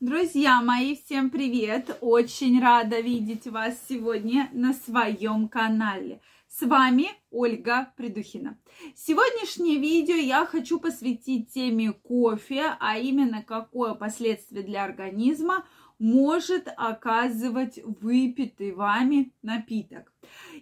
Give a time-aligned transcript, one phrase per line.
[0.00, 1.96] Друзья мои, всем привет!
[2.02, 6.20] Очень рада видеть вас сегодня на своем канале.
[6.48, 8.58] С вами Ольга Придухина.
[8.94, 15.64] Сегодняшнее видео я хочу посвятить теме кофе, а именно какое последствие для организма
[15.98, 20.12] может оказывать выпитый вами напиток.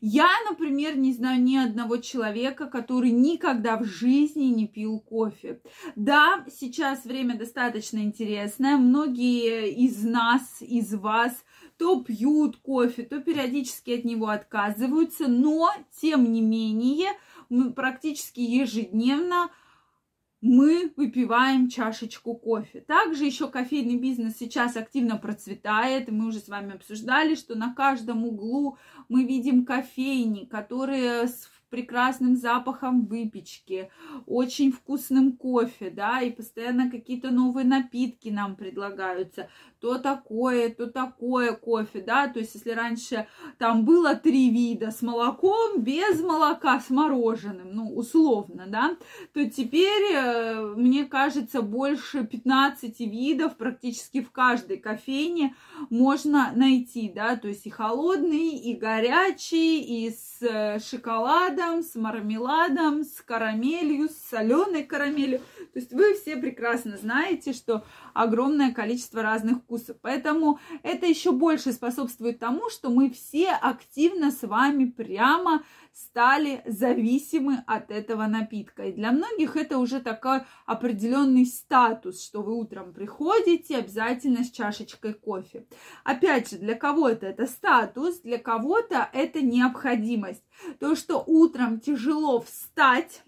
[0.00, 5.60] Я, например, не знаю ни одного человека, который никогда в жизни не пил кофе.
[5.94, 8.76] Да, сейчас время достаточно интересное.
[8.76, 11.44] Многие из нас, из вас
[11.78, 15.70] то пьют кофе, то периодически от него отказываются, но,
[16.00, 17.10] тем не менее,
[17.48, 19.50] мы практически ежедневно
[20.42, 22.80] мы выпиваем чашечку кофе.
[22.80, 26.10] Также еще кофейный бизнес сейчас активно процветает.
[26.10, 28.76] Мы уже с вами обсуждали, что на каждом углу
[29.08, 33.90] мы видим кофейни, которые с прекрасным запахом выпечки,
[34.26, 39.48] очень вкусным кофе, да, и постоянно какие-то новые напитки нам предлагаются.
[39.80, 43.26] То такое, то такое кофе, да, то есть если раньше
[43.58, 48.96] там было три вида с молоком, без молока, с мороженым, ну, условно, да,
[49.32, 55.54] то теперь, э, мне кажется, больше 15 видов практически в каждой кофейне
[55.88, 61.94] можно найти, да, то есть и холодный, и горячий, и с э, шоколадом, шоколадом, с
[61.94, 65.40] мармеладом, с карамелью, с соленой карамелью.
[65.72, 69.96] То есть вы все прекрасно знаете, что огромное количество разных вкусов.
[70.02, 77.62] Поэтому это еще больше способствует тому, что мы все активно с вами прямо стали зависимы
[77.66, 78.84] от этого напитка.
[78.84, 85.12] И для многих это уже такой определенный статус, что вы утром приходите обязательно с чашечкой
[85.12, 85.66] кофе.
[86.02, 90.42] Опять же, для кого-то это статус, для кого-то это необходимость.
[90.80, 93.22] То, что утром тяжело встать,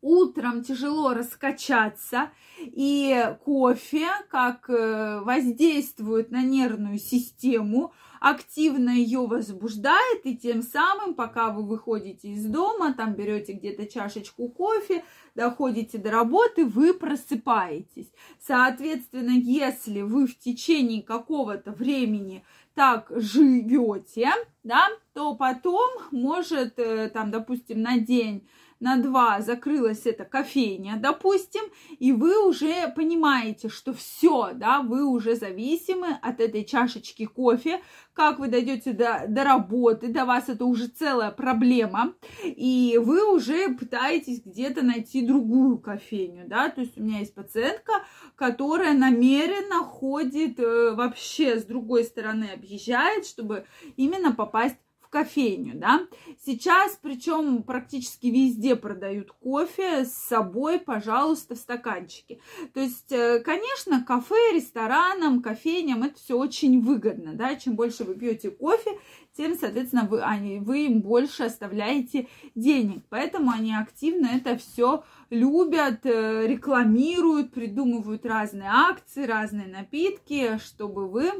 [0.00, 10.36] утром тяжело раскачаться, и кофе как э, воздействует на нервную систему, активно ее возбуждает, и
[10.36, 16.66] тем самым, пока вы выходите из дома, там берете где-то чашечку кофе, доходите до работы,
[16.66, 18.12] вы просыпаетесь.
[18.38, 22.44] Соответственно, если вы в течение какого-то времени
[22.74, 24.30] так живете,
[24.62, 28.48] да, то потом может, э, там, допустим, на день
[28.80, 31.62] на два закрылась эта кофейня, допустим,
[31.98, 37.80] и вы уже понимаете, что все, да, вы уже зависимы от этой чашечки кофе,
[38.14, 43.68] как вы дойдете до, до работы, до вас это уже целая проблема, и вы уже
[43.68, 47.92] пытаетесь где-то найти другую кофейню, да, то есть у меня есть пациентка,
[48.34, 53.66] которая намеренно ходит э, вообще с другой стороны, объезжает, чтобы
[53.96, 54.76] именно попасть
[55.10, 56.06] кофейню, да.
[56.44, 62.40] Сейчас, причем практически везде продают кофе с собой, пожалуйста, в стаканчике.
[62.72, 67.56] То есть, э, конечно, кафе, ресторанам, кофейням это все очень выгодно, да.
[67.56, 68.98] Чем больше вы пьете кофе,
[69.36, 73.04] тем, соответственно, вы, они, вы им больше оставляете денег.
[73.08, 81.32] Поэтому они активно это все любят, э, рекламируют, придумывают разные акции, разные напитки, чтобы вы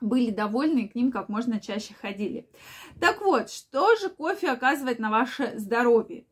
[0.00, 2.48] были довольны и к ним как можно чаще ходили.
[3.00, 6.24] Так вот, что же кофе оказывает на ваше здоровье?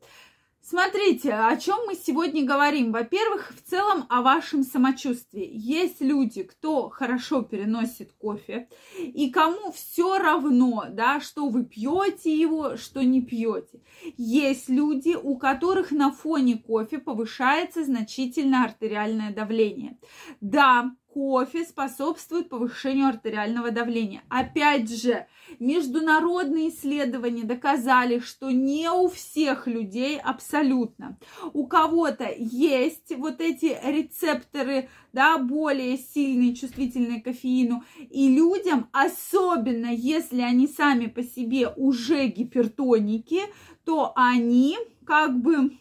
[0.70, 2.92] Смотрите, о чем мы сегодня говорим.
[2.92, 5.48] Во-первых, в целом о вашем самочувствии.
[5.50, 8.68] Есть люди, кто хорошо переносит кофе,
[8.98, 13.80] и кому все равно, да, что вы пьете его, что не пьете.
[14.18, 19.96] Есть люди, у которых на фоне кофе повышается значительно артериальное давление.
[20.42, 24.22] Да, кофе способствует повышению артериального давления.
[24.28, 25.26] Опять же,
[25.58, 31.18] международные исследования доказали, что не у всех людей абсолютно.
[31.52, 37.82] У кого-то есть вот эти рецепторы, да, более сильные, чувствительные к кофеину.
[37.98, 43.40] И людям, особенно если они сами по себе уже гипертоники,
[43.84, 45.72] то они как бы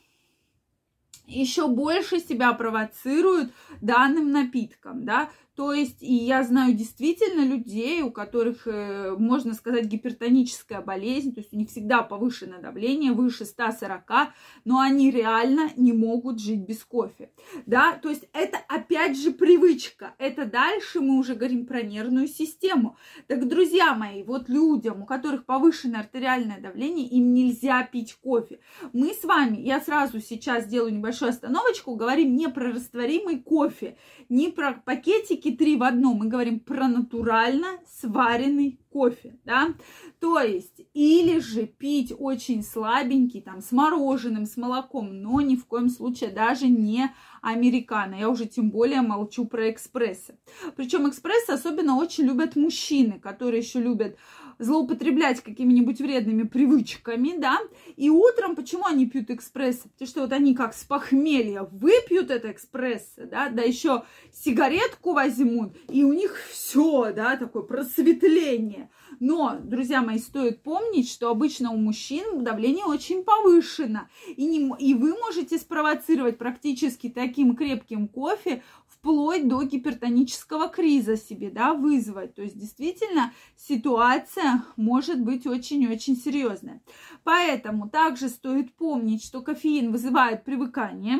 [1.27, 3.51] еще больше себя провоцируют
[3.81, 9.85] данным напитком, да, то есть, и я знаю действительно людей, у которых, э, можно сказать,
[9.85, 14.34] гипертоническая болезнь, то есть у них всегда повышенное давление, выше 140,
[14.66, 17.31] но они реально не могут жить без кофе.
[17.66, 20.14] Да, то есть это опять же привычка.
[20.20, 22.96] Это дальше мы уже говорим про нервную систему.
[23.26, 28.59] Так, друзья мои, вот людям, у которых повышенное артериальное давление, им нельзя пить кофе.
[28.93, 33.97] Мы с вами, я сразу сейчас небольшой небольшую остановочку, говорим не про растворимый кофе,
[34.29, 39.73] не про пакетики три в одном, мы говорим про натурально сваренный кофе, да,
[40.20, 45.66] то есть или же пить очень слабенький, там, с мороженым, с молоком, но ни в
[45.66, 50.40] коем случае даже не американо, я уже тем более молчу про экспрессы.
[50.76, 54.17] Причем экспрессы особенно очень любят мужчины, которые еще любят
[54.59, 57.59] злоупотреблять какими-нибудь вредными привычками, да,
[57.95, 59.89] и утром почему они пьют экспрессы?
[59.89, 65.75] Потому что вот они как с похмелья выпьют это экспрессы, да, да еще сигаретку возьмут,
[65.89, 68.89] и у них все, да, такое просветление.
[69.19, 74.93] Но, друзья мои, стоит помнить, что обычно у мужчин давление очень повышено, и, не, и
[74.93, 82.35] вы можете спровоцировать практически таким крепким кофе вплоть до гипертонического криза себе, да, вызвать.
[82.35, 86.81] То есть действительно ситуация может быть очень-очень серьезная.
[87.23, 91.19] Поэтому также стоит помнить, что кофеин вызывает привыкание,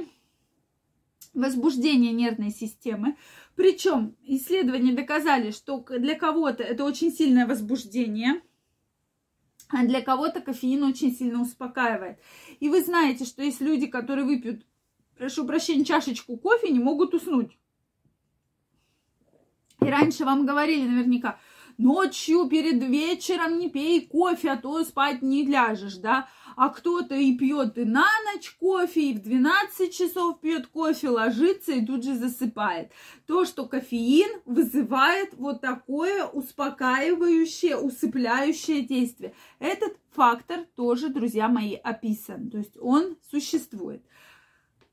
[1.38, 3.16] возбуждение нервной системы.
[3.56, 8.42] Причем исследования доказали, что для кого-то это очень сильное возбуждение,
[9.70, 12.20] а для кого-то кофеин очень сильно успокаивает.
[12.60, 14.66] И вы знаете, что есть люди, которые выпьют,
[15.18, 17.58] прошу прощения, чашечку кофе, не могут уснуть.
[19.82, 21.40] И раньше вам говорили наверняка,
[21.78, 26.28] ночью перед вечером не пей кофе, а то спать не ляжешь, да.
[26.56, 31.72] А кто-то и пьет и на ночь кофе, и в 12 часов пьет кофе, ложится
[31.74, 32.92] и тут же засыпает.
[33.28, 39.34] То, что кофеин вызывает вот такое успокаивающее, усыпляющее действие.
[39.60, 42.50] Этот фактор тоже, друзья мои, описан.
[42.50, 44.04] То есть он существует.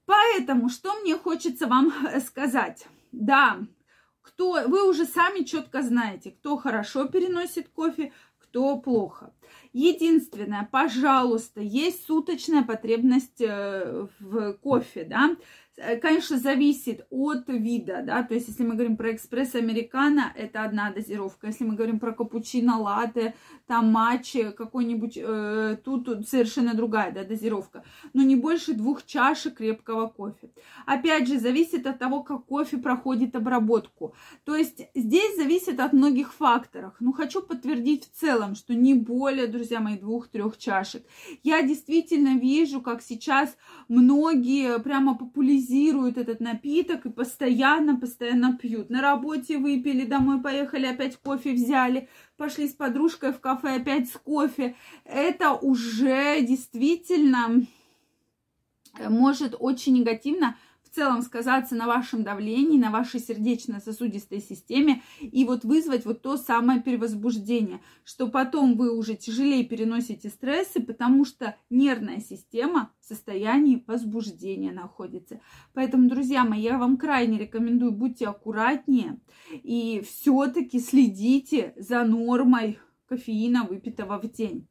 [0.07, 2.87] Поэтому, что мне хочется вам сказать?
[3.11, 3.59] Да,
[4.25, 9.33] кто, вы уже сами четко знаете, кто хорошо переносит кофе, кто плохо.
[9.75, 15.37] Единственное, пожалуйста, есть суточная потребность э, в кофе, да,
[15.77, 20.63] Э, конечно, зависит от вида, да, то есть если мы говорим про экспресс американо, это
[20.63, 23.35] одна дозировка, если мы говорим про капучино, латте,
[23.67, 30.07] там матчи какой-нибудь, э, тут, совершенно другая, да, дозировка, но не больше двух чашек крепкого
[30.07, 30.51] кофе.
[30.87, 36.33] Опять же, зависит от того, как кофе проходит обработку, то есть здесь зависит от многих
[36.33, 41.05] факторов, ну, хочу подтвердить в целом, что не более, друзья мои, двух-трех чашек.
[41.43, 43.57] Я действительно вижу, как сейчас
[43.89, 48.91] многие прямо популяризируют этот напиток и постоянно, постоянно пьют.
[48.91, 54.13] На работе выпили, домой поехали, опять кофе взяли, пошли с подружкой в кафе, опять с
[54.13, 54.77] кофе.
[55.05, 57.67] Это уже действительно
[59.09, 60.57] может очень негативно
[60.95, 66.81] целом сказаться на вашем давлении, на вашей сердечно-сосудистой системе и вот вызвать вот то самое
[66.81, 74.73] перевозбуждение, что потом вы уже тяжелее переносите стрессы, потому что нервная система в состоянии возбуждения
[74.73, 75.41] находится.
[75.73, 79.19] Поэтому, друзья мои, я вам крайне рекомендую, будьте аккуратнее
[79.53, 84.67] и все-таки следите за нормой кофеина, выпитого в день.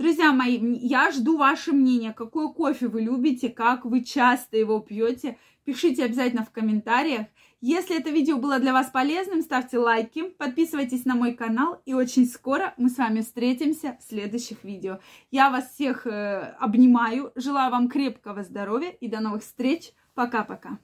[0.00, 5.36] Друзья мои, я жду ваше мнение, какой кофе вы любите, как вы часто его пьете.
[5.64, 7.26] Пишите обязательно в комментариях.
[7.60, 12.26] Если это видео было для вас полезным, ставьте лайки, подписывайтесь на мой канал, и очень
[12.26, 15.00] скоро мы с вами встретимся в следующих видео.
[15.30, 19.92] Я вас всех э, обнимаю, желаю вам крепкого здоровья и до новых встреч.
[20.14, 20.78] Пока-пока.